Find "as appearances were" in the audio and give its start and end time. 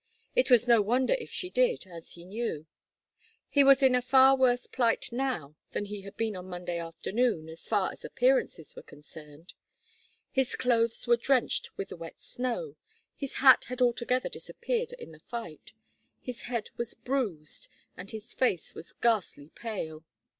7.91-8.81